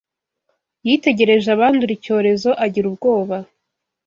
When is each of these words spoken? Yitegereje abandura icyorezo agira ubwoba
Yitegereje 0.85 1.49
abandura 1.55 1.91
icyorezo 1.97 2.49
agira 2.65 2.85
ubwoba 2.91 3.37